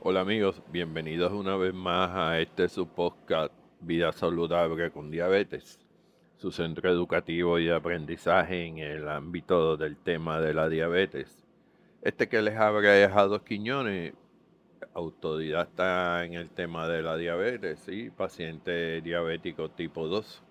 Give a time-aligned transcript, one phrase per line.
[0.00, 5.80] Hola amigos, bienvenidos una vez más a este su podcast Vida Saludable con Diabetes,
[6.36, 11.44] su centro educativo y aprendizaje en el ámbito del tema de la diabetes.
[12.00, 14.14] Este que les habla es Jados Quiñones,
[14.94, 20.44] autodidacta en el tema de la diabetes y paciente diabético tipo 2.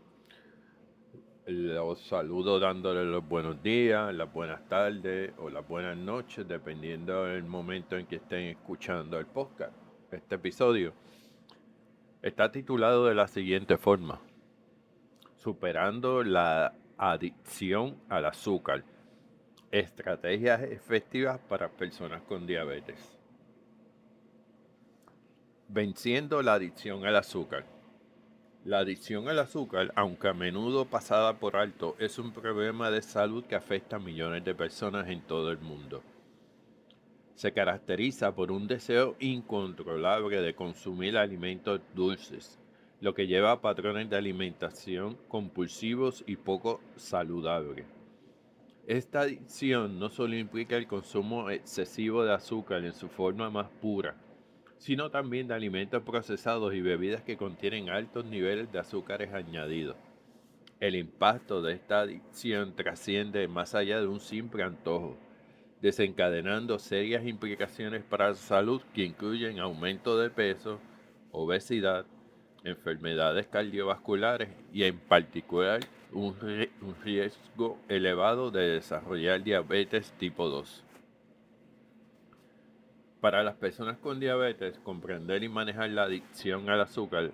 [1.48, 7.46] Los saludo dándole los buenos días, las buenas tardes o las buenas noches, dependiendo del
[7.46, 9.72] momento en que estén escuchando el podcast.
[10.12, 10.92] Este episodio
[12.22, 14.20] está titulado de la siguiente forma:
[15.38, 18.84] Superando la adicción al azúcar.
[19.72, 23.18] Estrategias efectivas para personas con diabetes.
[25.70, 27.77] Venciendo la adicción al azúcar.
[28.68, 33.46] La adicción al azúcar, aunque a menudo pasada por alto, es un problema de salud
[33.46, 36.04] que afecta a millones de personas en todo el mundo.
[37.36, 42.60] Se caracteriza por un deseo incontrolable de consumir alimentos dulces,
[43.00, 47.86] lo que lleva a patrones de alimentación compulsivos y poco saludables.
[48.86, 54.18] Esta adicción no solo implica el consumo excesivo de azúcar en su forma más pura,
[54.78, 59.96] sino también de alimentos procesados y bebidas que contienen altos niveles de azúcares añadidos.
[60.80, 65.18] El impacto de esta adicción trasciende más allá de un simple antojo,
[65.82, 70.80] desencadenando serias implicaciones para la salud que incluyen aumento de peso,
[71.32, 72.06] obesidad,
[72.64, 75.80] enfermedades cardiovasculares y en particular
[76.12, 76.36] un,
[77.04, 80.84] riesgo elevado de desarrollar diabetes tipo 2.
[83.28, 87.32] Para las personas con diabetes, comprender y manejar la adicción al azúcar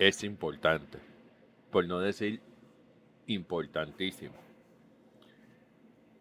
[0.00, 0.98] es importante,
[1.70, 2.40] por no decir
[3.28, 4.34] importantísimo.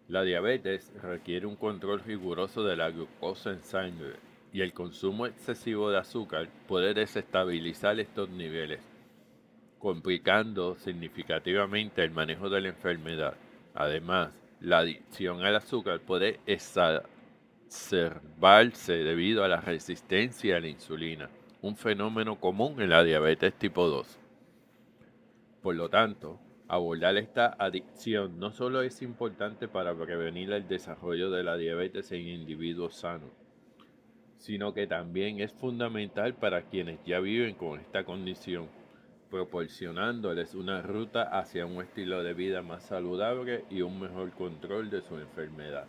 [0.08, 4.18] La diabetes requiere un control riguroso de la glucosa en sangre
[4.54, 8.82] y el consumo excesivo de azúcar puede desestabilizar estos niveles,
[9.80, 13.34] complicando significativamente el manejo de la enfermedad.
[13.74, 14.32] Además,
[14.62, 16.40] la adicción al azúcar puede
[17.76, 21.30] exacerbarse debido a la resistencia a la insulina,
[21.62, 24.18] un fenómeno común en la diabetes tipo 2.
[25.62, 31.44] Por lo tanto, abordar esta adicción no solo es importante para prevenir el desarrollo de
[31.44, 33.32] la diabetes en individuos sanos,
[34.38, 38.70] sino que también es fundamental para quienes ya viven con esta condición,
[39.30, 45.02] proporcionándoles una ruta hacia un estilo de vida más saludable y un mejor control de
[45.02, 45.88] su enfermedad.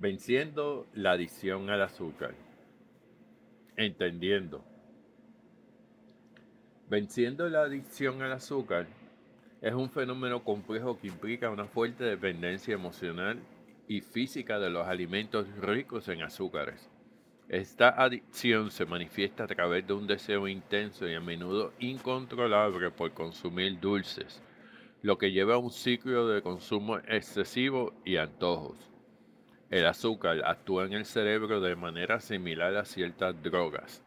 [0.00, 2.32] Venciendo la adicción al azúcar.
[3.76, 4.64] Entendiendo.
[6.88, 8.86] Venciendo la adicción al azúcar
[9.60, 13.40] es un fenómeno complejo que implica una fuerte dependencia emocional
[13.88, 16.88] y física de los alimentos ricos en azúcares.
[17.48, 23.12] Esta adicción se manifiesta a través de un deseo intenso y a menudo incontrolable por
[23.14, 24.40] consumir dulces,
[25.02, 28.92] lo que lleva a un ciclo de consumo excesivo y antojos.
[29.70, 34.02] El azúcar actúa en el cerebro de manera similar a ciertas drogas,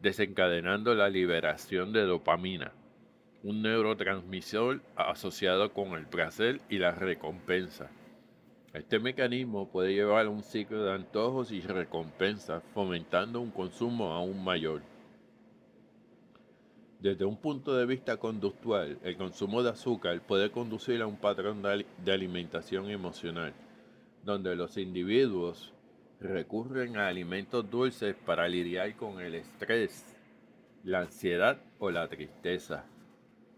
[0.00, 2.70] desencadenando la liberación de dopamina,
[3.42, 7.90] un neurotransmisor asociado con el placer y la recompensa.
[8.72, 14.44] Este mecanismo puede llevar a un ciclo de antojos y recompensas, fomentando un consumo aún
[14.44, 14.82] mayor.
[17.00, 21.60] Desde un punto de vista conductual, el consumo de azúcar puede conducir a un patrón
[21.60, 23.52] de alimentación emocional
[24.22, 25.72] donde los individuos
[26.20, 30.16] recurren a alimentos dulces para lidiar con el estrés,
[30.84, 32.84] la ansiedad o la tristeza.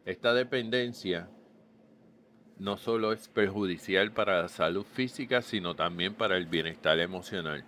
[0.07, 1.29] Esta dependencia
[2.59, 7.65] no solo es perjudicial para la salud física, sino también para el bienestar emocional.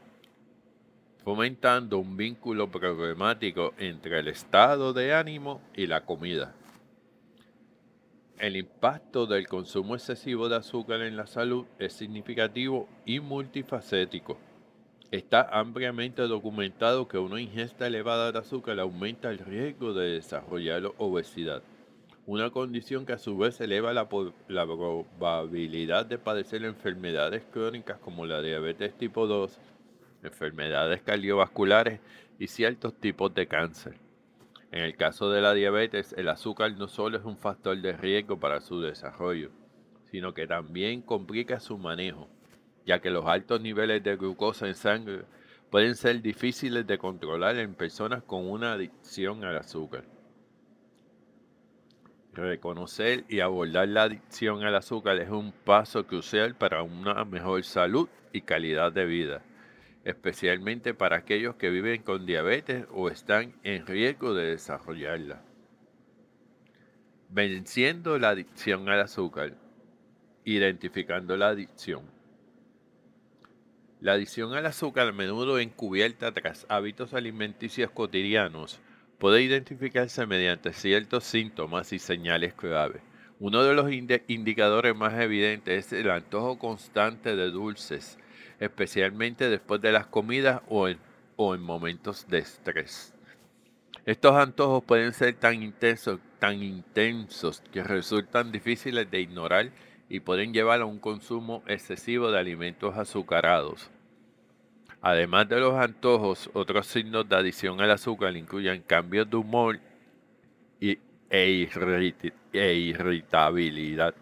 [1.24, 6.54] fomentando un vínculo problemático entre el estado de ánimo y la comida.
[8.38, 14.36] El impacto del consumo excesivo de azúcar en la salud es significativo y multifacético.
[15.10, 21.62] Está ampliamente documentado que una ingesta elevada de azúcar aumenta el riesgo de desarrollar obesidad,
[22.26, 24.06] una condición que a su vez eleva la,
[24.48, 29.58] la probabilidad de padecer enfermedades crónicas como la diabetes tipo 2,
[30.24, 32.00] enfermedades cardiovasculares
[32.38, 34.05] y ciertos tipos de cáncer.
[34.76, 38.38] En el caso de la diabetes, el azúcar no solo es un factor de riesgo
[38.38, 39.50] para su desarrollo,
[40.10, 42.28] sino que también complica su manejo
[42.86, 45.24] ya que los altos niveles de glucosa en sangre
[45.70, 50.04] pueden ser difíciles de controlar en personas con una adicción al azúcar.
[52.32, 58.08] Reconocer y abordar la adicción al azúcar es un paso crucial para una mejor salud
[58.32, 59.42] y calidad de vida,
[60.06, 65.42] especialmente para aquellos que viven con diabetes o están en riesgo de desarrollarla.
[67.28, 69.54] Venciendo la adicción al azúcar,
[70.44, 72.02] identificando la adicción.
[74.00, 78.78] La adicción al azúcar, a menudo encubierta tras hábitos alimenticios cotidianos,
[79.18, 83.00] puede identificarse mediante ciertos síntomas y señales clave.
[83.40, 88.20] Uno de los indicadores más evidentes es el antojo constante de dulces,
[88.60, 90.98] especialmente después de las comidas o en,
[91.36, 93.12] o en momentos de estrés.
[94.04, 99.70] Estos antojos pueden ser tan intensos, tan intensos que resultan difíciles de ignorar
[100.08, 103.90] y pueden llevar a un consumo excesivo de alimentos azucarados.
[105.00, 109.80] Además de los antojos, otros signos de adición al azúcar incluyen cambios de humor
[110.80, 110.98] y,
[111.30, 111.68] e,
[112.52, 114.14] e irritabilidad,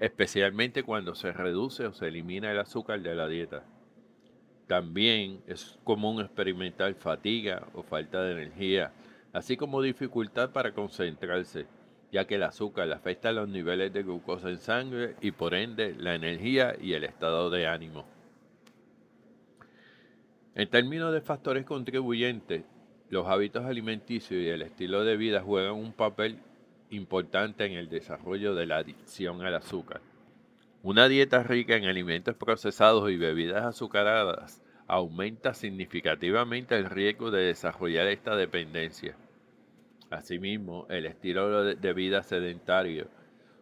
[0.00, 3.64] especialmente cuando se reduce o se elimina el azúcar de la dieta.
[4.66, 8.92] También es común experimentar fatiga o falta de energía,
[9.32, 11.66] así como dificultad para concentrarse
[12.10, 16.14] ya que el azúcar afecta los niveles de glucosa en sangre y por ende la
[16.14, 18.06] energía y el estado de ánimo.
[20.54, 22.64] En términos de factores contribuyentes,
[23.10, 26.38] los hábitos alimenticios y el estilo de vida juegan un papel
[26.90, 30.00] importante en el desarrollo de la adicción al azúcar.
[30.82, 38.06] Una dieta rica en alimentos procesados y bebidas azucaradas aumenta significativamente el riesgo de desarrollar
[38.06, 39.16] esta dependencia.
[40.10, 43.08] Asimismo, el estilo de vida sedentario,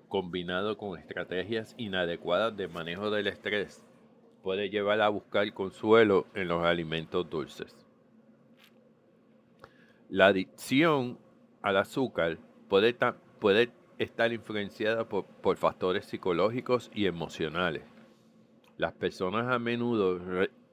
[0.08, 3.84] combinado con estrategias inadecuadas de manejo del estrés,
[4.44, 7.76] puede llevar a buscar consuelo en los alimentos dulces.
[10.08, 11.18] La adicción
[11.62, 12.38] al azúcar
[12.68, 12.96] puede,
[13.98, 17.82] estar influenciada por, factores psicológicos y emocionales.
[18.76, 20.18] Las personas a menudo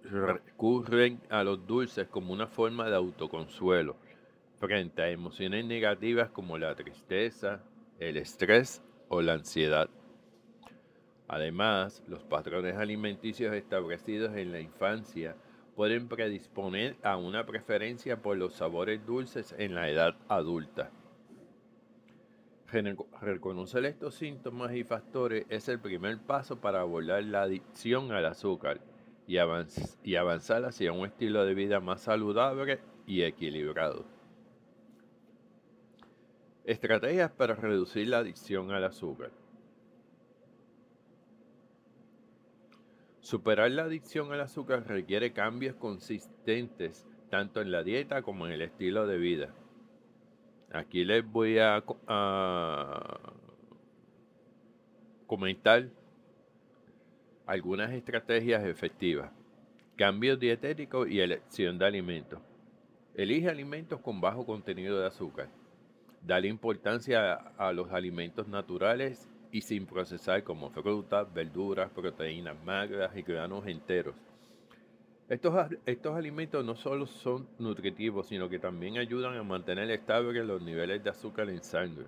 [0.03, 3.95] recurren a los dulces como una forma de autoconsuelo
[4.59, 7.61] frente a emociones negativas como la tristeza,
[7.99, 9.89] el estrés o la ansiedad.
[11.27, 15.35] Además, los patrones alimenticios establecidos en la infancia
[15.75, 20.91] pueden predisponer a una preferencia por los sabores dulces en la edad adulta.
[23.21, 28.81] Reconocer estos síntomas y factores es el primer paso para abordar la adicción al azúcar
[29.27, 29.35] y,
[30.03, 34.05] y avanzar hacia un estilo de vida más saludable y equilibrado.
[36.65, 39.29] Estrategias para reducir la adicción al azúcar.
[43.19, 48.63] Superar la adicción al azúcar requiere cambios consistentes tanto en la dieta como en el
[48.63, 49.53] estilo de vida.
[50.73, 51.83] Aquí les voy a,
[55.27, 55.87] comentar
[57.45, 59.31] algunas estrategias efectivas.
[59.95, 62.39] Cambios dietéticos y elección de alimentos.
[63.15, 65.47] Elige alimentos con bajo contenido de azúcar
[66.25, 73.23] Dale importancia a, los alimentos naturales y sin procesar como frutas, verduras, proteínas magras y
[73.23, 74.15] granos enteros.
[75.33, 75.55] Estos,
[75.87, 81.03] estos alimentos no solo son nutritivos, sino que también ayudan a mantener estables los niveles
[81.03, 82.05] de azúcar en sangre.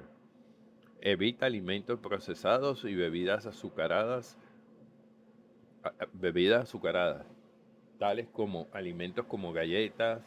[1.01, 4.38] Evita alimentos procesados y bebidas azucaradas,
[6.13, 7.25] bebidas azucaradas,
[7.98, 10.22] tales como alimentos como galletas,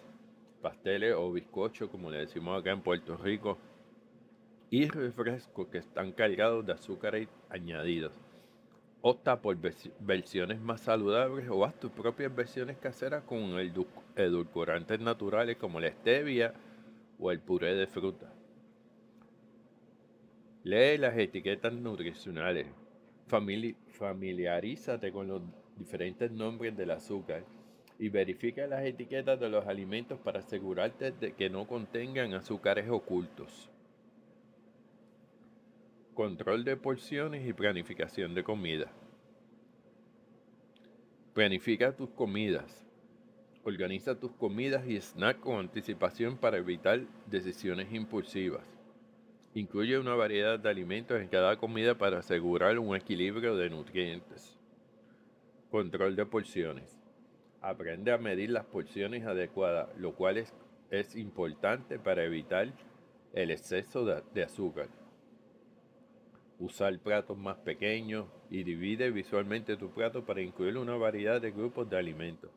[0.60, 3.58] pasteles o bizcochos, como le decimos acá en Puerto Rico,
[4.70, 8.10] y refrescos que están cargados de azúcares añadidos.
[9.00, 9.56] Opta por
[10.00, 13.56] versiones más saludables o haz tus propias versiones caseras con
[14.16, 16.52] edulcorantes naturales como la stevia
[17.20, 18.32] o el puré de fruta.
[20.64, 22.66] Lee las etiquetas nutricionales.
[23.28, 25.42] familiarízate con los
[25.76, 27.44] diferentes nombres del azúcar
[28.00, 33.70] y verifica las etiquetas de los alimentos para asegurarte de que no contengan azúcares ocultos.
[36.18, 38.90] Control de porciones y planificación de comida.
[41.32, 42.84] Planifica tus comidas.
[43.62, 48.64] Organiza tus comidas y snacks con anticipación para evitar decisiones impulsivas.
[49.54, 54.58] Incluye una variedad de alimentos en cada comida para asegurar un equilibrio de nutrientes.
[55.70, 56.98] Control de porciones.
[57.60, 60.38] Aprende a medir las porciones adecuadas, lo cual
[60.90, 62.72] es, importante para evitar
[63.34, 64.88] el exceso de azúcar.
[66.60, 71.88] Usar platos más pequeños y divide visualmente tu plato para incluir una variedad de grupos
[71.88, 72.50] de alimentos.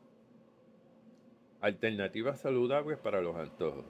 [1.60, 3.84] Alternativas saludables para los antojos.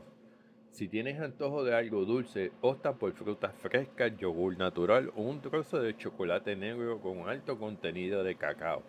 [0.71, 5.81] Si tienes antojo de algo dulce, opta por frutas frescas, yogur natural o un trozo
[5.81, 8.83] de chocolate negro con alto contenido de cacao.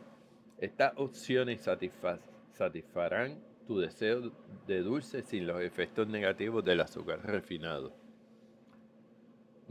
[0.59, 1.61] Estas opciones
[2.53, 4.31] satisfarán tu deseo
[4.67, 7.93] de dulce sin los efectos negativos del azúcar refinado.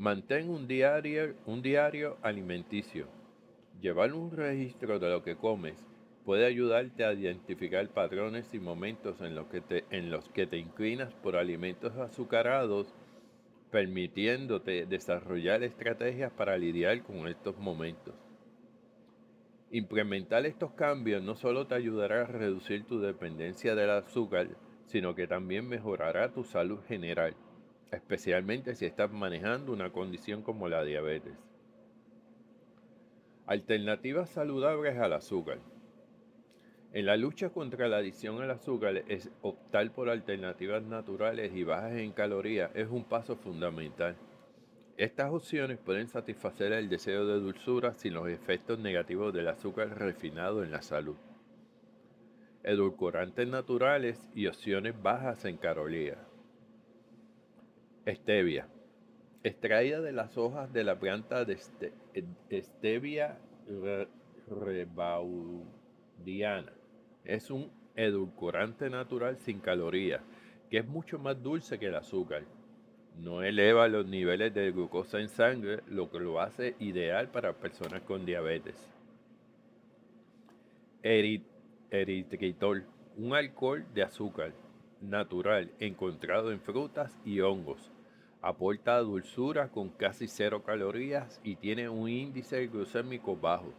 [0.03, 3.07] Mantén un diario, alimenticio.
[3.81, 5.77] Llevar un registro de lo que comes
[6.25, 10.59] puede ayudarte a identificar patrones y momentos en los que te, en los que te
[10.59, 12.93] inclinas por alimentos azucarados,
[13.71, 18.17] permitiéndote desarrollar estrategias para lidiar con estos momentos.
[19.71, 24.49] Implementar estos cambios no solo te ayudará a reducir tu dependencia del azúcar,
[24.87, 27.37] sino que también mejorará tu salud general,
[27.93, 31.35] especialmente si estás manejando una condición como la diabetes.
[33.47, 35.59] Alternativas saludables al azúcar.
[36.95, 41.93] En la lucha contra la adicción al azúcar, es optar por alternativas naturales y bajas
[41.93, 44.17] en calorías es un paso fundamental.
[44.97, 50.63] Estas opciones pueden satisfacer el deseo de dulzura sin los efectos negativos del azúcar refinado
[50.63, 51.17] en la salud.
[52.63, 56.32] Edulcorantes naturales y opciones bajas en calorías.
[58.07, 58.67] Stevia.
[59.43, 61.59] Extraída de las hojas de la planta de
[62.63, 63.39] Stevia
[64.49, 65.63] rebaudiana.
[67.25, 70.23] Es un edulcorante natural sin calorías,
[70.71, 72.45] que es mucho más dulce que el azúcar
[73.21, 78.03] no eleva los niveles de glucosa en sangre, lo que lo hace ideal para personas
[78.03, 78.89] con diabetes.
[81.03, 82.87] eritritol,
[83.19, 84.53] un alcohol de azúcar
[85.03, 87.91] natural encontrado en frutas y hongos.
[88.41, 93.73] Aporta dulzura con casi cero calorías y tiene un índice glucémico bajo,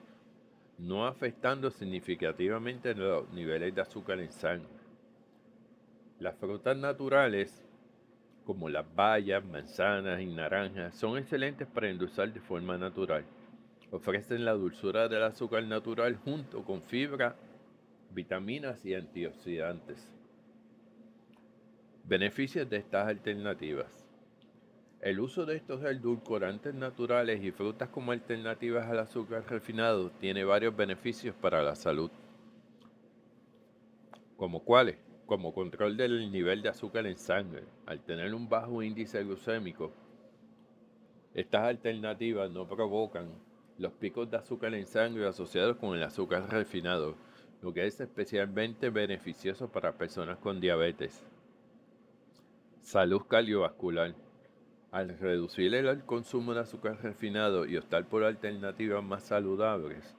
[0.78, 4.70] no afectando significativamente los niveles de azúcar en sangre.
[6.20, 7.66] Las frutas naturales
[8.46, 13.24] como las bayas, manzanas y naranjas, son excelentes para endulzar de forma natural.
[13.92, 17.36] Ofrecen la dulzura del azúcar natural junto con fibra,
[18.12, 20.12] vitaminas y antioxidantes.
[22.04, 24.06] Beneficios de estas alternativas.
[25.02, 30.76] El uso de estos edulcorantes naturales y frutas como alternativas al azúcar refinado tiene varios
[30.76, 32.12] beneficios para la salud.
[34.38, 34.98] ¿Como cuáles?
[35.26, 37.64] como control del nivel de azúcar en sangre.
[37.86, 39.92] Al tener un bajo índice glucémico,
[41.34, 43.30] estas alternativas no provocan
[43.78, 47.16] los picos de azúcar en sangre asociados con el azúcar refinado,
[47.62, 51.24] lo que es especialmente beneficioso para personas con diabetes.
[52.84, 54.14] Salud cardiovascular.
[54.92, 60.18] Al reducir el consumo de azúcar refinado y optar por alternativas más saludables,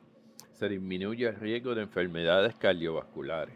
[0.54, 3.54] se disminuye el riesgo de enfermedades cardiovasculares.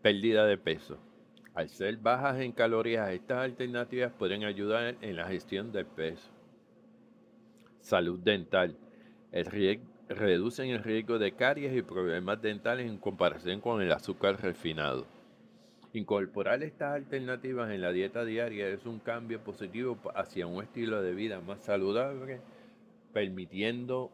[0.00, 0.96] Pérdida de peso.
[1.54, 6.30] Al ser bajas en calorías, estas alternativas pueden ayudar en la gestión del peso.
[7.80, 8.76] Salud dental.
[10.08, 15.13] reducen el riesgo de caries y problemas dentales en comparación con el azúcar refinado.
[15.94, 21.14] Incorporar estas alternativas en la dieta diaria es un cambio positivo hacia un estilo de
[21.14, 22.40] vida más saludable,
[23.12, 24.10] permitiendo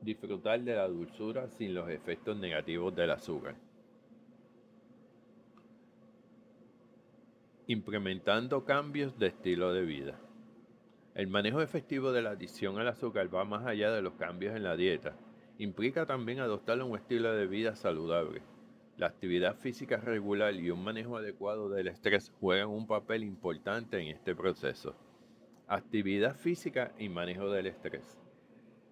[0.00, 3.56] disfrutar de la dulzura sin los efectos negativos del azúcar.
[7.68, 10.14] implementando cambios de estilo de vida.
[11.14, 14.62] El manejo efectivo de la adicción al azúcar va más allá de los cambios en
[14.62, 15.16] la dieta.
[15.58, 18.42] Implica también adoptar un estilo de vida saludable.
[18.96, 24.08] La actividad física regular y un manejo adecuado del estrés juegan un papel importante en
[24.08, 24.94] este proceso.
[25.68, 28.16] Actividad física y manejo del estrés.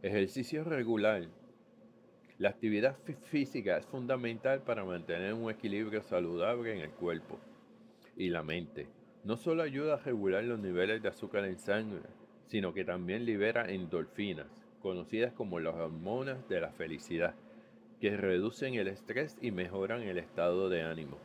[0.03, 1.23] Ejercicio regular.
[2.37, 2.99] La actividad
[3.31, 7.39] física es fundamental para mantener un equilibrio saludable en el cuerpo
[8.15, 8.87] y la mente.
[9.25, 12.03] No solo ayuda a regular los niveles de azúcar en sangre,
[12.45, 14.49] sino que también libera endorfinas,
[14.83, 17.35] conocidas como las hormonas de la felicidad,
[18.05, 21.17] que reducen el estrés y mejoran el estado de ánimo.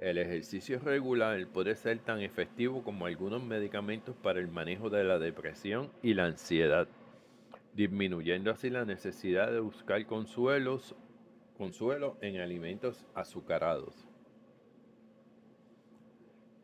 [0.00, 5.18] El ejercicio regular puede ser tan efectivo como algunos medicamentos para el manejo de la
[5.18, 6.88] depresión y la ansiedad,
[7.74, 10.80] disminuyendo así la necesidad de buscar consuelo
[12.22, 14.08] en alimentos azucarados.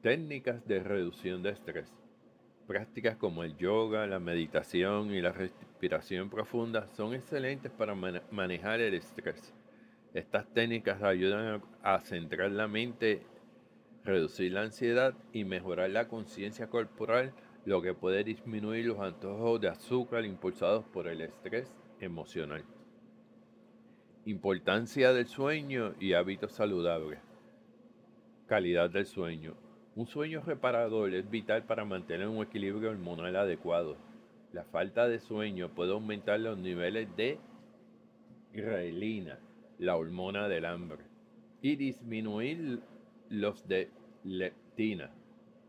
[0.01, 2.04] Técnicas de reducción de estrés.
[2.67, 8.95] Prácticas como el yoga, la meditación y la respiración profunda son excelentes para manejar el
[8.95, 9.53] estrés.
[10.15, 13.27] Estas técnicas ayudan a centrar la mente,
[14.03, 17.35] reducir la ansiedad y mejorar la conciencia corporal,
[17.67, 22.65] lo que puede disminuir los antojos de azúcar impulsados por el estrés emocional.
[24.25, 27.19] Importancia del sueño y hábitos saludables.
[28.47, 29.64] Calidad del sueño.
[29.97, 33.97] Un sueño reparador es vital para mantener un equilibrio hormonal adecuado.
[34.53, 37.39] La falta de sueño puede aumentar los niveles de
[38.53, 39.39] grelina,
[39.79, 41.05] la hormona del hambre,
[41.63, 42.81] y disminuir
[43.29, 43.89] los de
[44.25, 45.13] leptina,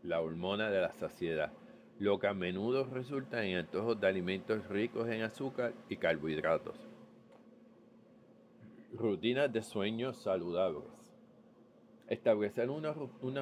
[0.02, 1.52] la hormona de la saciedad,
[2.00, 6.76] lo que a menudo resulta en antojos de alimentos ricos en azúcar y carbohidratos.
[8.92, 10.95] Rutinas de sueño saludables.
[12.08, 12.92] Establecer una,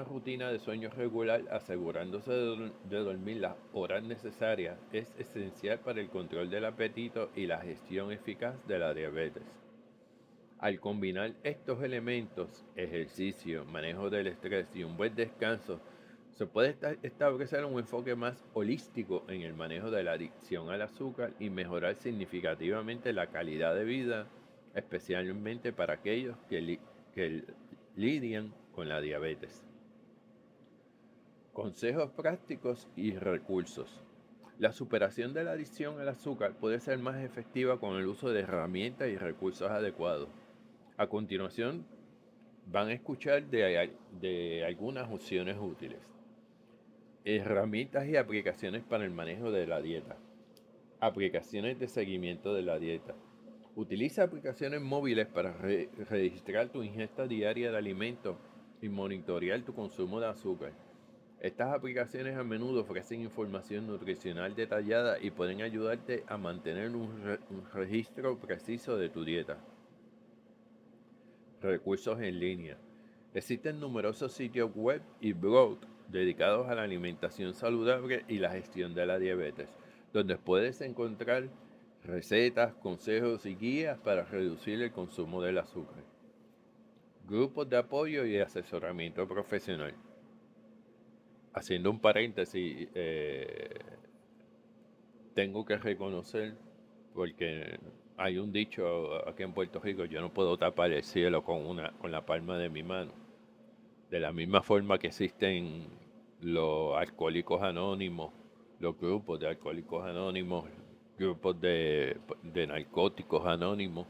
[0.05, 6.09] rutina de sueño regular asegurándose de, de, dormir las horas necesarias es esencial para el
[6.09, 9.43] control del apetito y la gestión eficaz de la diabetes.
[10.59, 15.79] Al combinar estos elementos, ejercicio, manejo del estrés y un buen descanso,
[16.35, 21.33] se puede establecer un enfoque más holístico en el manejo de la adicción al azúcar
[21.39, 24.27] y mejorar significativamente la calidad de vida,
[24.75, 26.81] especialmente para aquellos que,
[27.15, 27.45] que
[27.97, 29.65] lidian con la diabetes.
[31.53, 34.03] Consejos prácticos y recursos.
[34.59, 38.41] La superación de la adicción al azúcar puede ser más efectiva con el uso de
[38.41, 40.29] herramientas y recursos adecuados.
[40.97, 41.85] A continuación,
[42.67, 45.99] van a escuchar de, algunas opciones útiles.
[47.25, 50.17] Herramientas y aplicaciones para el manejo de la dieta.
[51.01, 53.15] Aplicaciones de seguimiento de la dieta.
[53.77, 55.53] Utiliza aplicaciones móviles para
[56.09, 58.37] registrar tu ingesta diaria de alimentos
[58.81, 60.73] y monitorear tu consumo de azúcar.
[61.41, 67.39] Estas aplicaciones a menudo ofrecen información nutricional detallada y pueden ayudarte a mantener un,
[67.75, 69.59] registro preciso de tu dieta.
[71.61, 72.79] Recursos en línea.
[73.35, 79.05] Existen numerosos sitios web y blogs dedicados a la alimentación saludable y la gestión de
[79.05, 79.69] la diabetes,
[80.13, 81.49] donde puedes encontrar
[82.05, 86.05] recetas, consejos y guías para reducir el consumo del azúcar.
[87.27, 89.95] Grupos de apoyo y asesoramiento profesional.
[91.55, 93.79] Haciendo un paréntesis, eh,
[95.35, 96.55] tengo que reconocer,
[97.15, 97.79] porque
[98.17, 101.93] hay un dicho aquí en Puerto Rico, yo no puedo tapar el cielo con, una,
[101.93, 103.13] con la palma de mi mano.
[104.11, 105.87] De la misma forma que existen
[106.41, 108.33] los alcohólicos anónimos,
[108.79, 110.67] los grupos de alcohólicos anónimos,
[111.19, 112.19] grupos de,
[112.67, 114.07] narcóticos anónimos,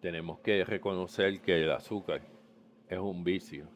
[0.00, 2.22] tenemos que reconocer que el azúcar
[2.88, 3.66] es un vicio.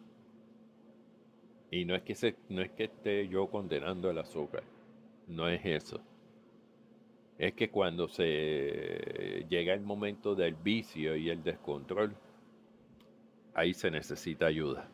[1.71, 4.63] Y no es que se, no es que esté yo condenando el azúcar,
[5.27, 6.01] no es eso.
[7.39, 12.17] Es que cuando se llega el momento del vicio y el descontrol,
[13.53, 14.89] ahí se necesita ayuda.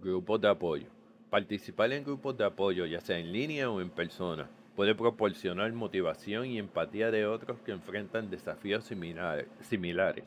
[0.00, 1.01] Grupos de apoyo.
[1.32, 6.44] Participar en grupos de apoyo, ya sea en línea o en persona, puede proporcionar motivación
[6.44, 10.26] y empatía de otros que enfrentan desafíos similares.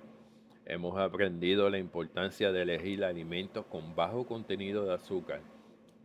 [0.64, 5.42] Hemos aprendido la importancia de elegir alimentos con bajo contenido de azúcar,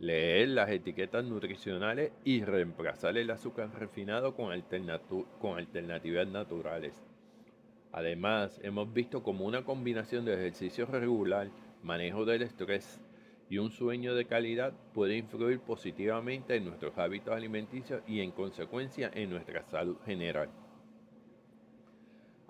[0.02, 7.04] leer las etiquetas nutricionales y reemplazar el azúcar refinado con, alternativas naturales.
[7.92, 11.50] Además, hemos visto como una combinación de ejercicio regular,
[11.84, 13.00] manejo del estrés
[13.48, 19.12] y un sueño de calidad puede influir positivamente en nuestros hábitos alimenticios y en consecuencia
[19.14, 20.50] en nuestra salud general.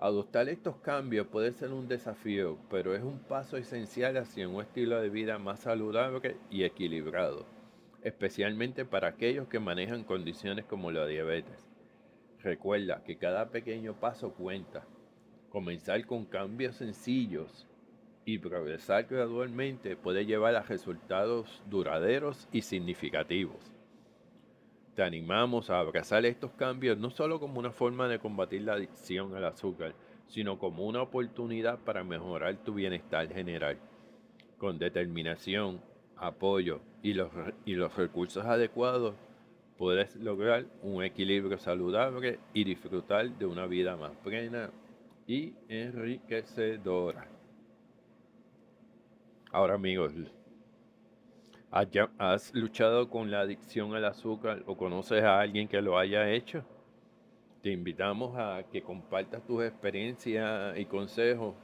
[0.02, 5.00] Adoptar estos cambios puede ser un desafío, pero es un paso esencial hacia un estilo
[5.00, 7.46] de vida más saludable y equilibrado,
[8.02, 11.68] especialmente para aquellos que manejan condiciones como la diabetes.
[12.40, 14.84] Recuerda que cada pequeño paso cuenta.
[15.50, 17.68] Comenzar con cambios sencillos
[18.24, 23.71] y progresar gradualmente puede llevar a resultados duraderos y significativos.
[24.94, 29.34] Te animamos a abrazar estos cambios no solo como una forma de combatir la adicción
[29.34, 29.94] al azúcar,
[30.28, 33.78] sino como una oportunidad para mejorar tu bienestar general.
[34.58, 35.80] Con determinación,
[36.16, 37.30] apoyo y los,
[37.64, 39.14] y los recursos adecuados,
[39.78, 44.70] puedes lograr un equilibrio saludable y disfrutar de una vida más plena
[45.26, 47.26] y enriquecedora.
[49.50, 50.12] Ahora amigos,
[51.72, 56.62] ¿Has luchado con la adicción al azúcar o conoces a alguien que lo haya hecho?
[57.62, 61.54] Te invitamos a que compartas tus experiencias y consejos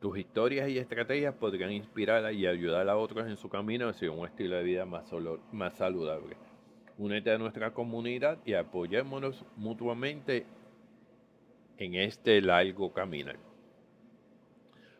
[0.00, 4.24] Tus historias y estrategias podrían inspirar y ayudar a otros en su camino hacia un
[4.24, 5.10] estilo de vida más,
[5.50, 6.36] más saludable.
[6.96, 10.46] Únete a nuestra comunidad y apoyémonos mutuamente
[11.80, 13.32] en este largo camino.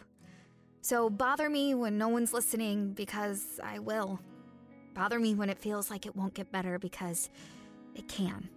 [0.83, 4.21] So bother me when no one's listening because I will.
[4.93, 7.31] Bother me when it feels like it won't get better because
[7.95, 8.51] it can.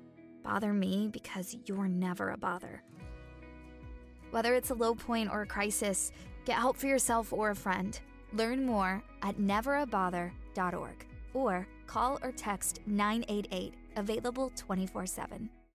[0.43, 2.83] Bother me because you're never a bother.
[4.31, 6.11] Whether it's a low point or a crisis,
[6.45, 7.99] Get help for yourself or a friend.
[8.33, 15.49] Learn more at neverabother.org or call or text 988, available 24 7.